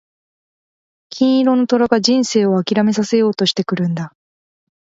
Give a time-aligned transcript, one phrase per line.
[1.11, 4.15] 金色の虎が人生を諦めさせようとしてくるんだ。